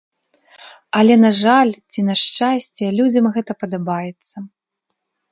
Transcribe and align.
Але 0.99 1.15
на 1.23 1.29
жаль, 1.41 1.73
ці 1.91 2.05
на 2.07 2.15
шчасце, 2.21 2.85
людзям 3.01 3.25
гэта 3.35 3.51
падабаецца. 3.65 4.35